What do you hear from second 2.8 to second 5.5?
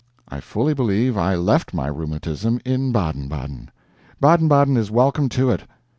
Baden Baden. Baden Baden is welcome